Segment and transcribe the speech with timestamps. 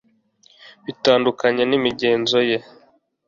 [0.85, 2.57] Bitandukanye nimigenzo ye